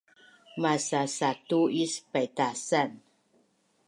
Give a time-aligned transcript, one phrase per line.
[0.61, 2.89] Masasatu is paitasan